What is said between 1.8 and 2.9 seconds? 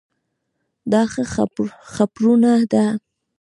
خپرونه ده؟